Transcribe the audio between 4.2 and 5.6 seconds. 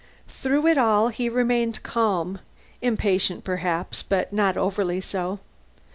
not overly so.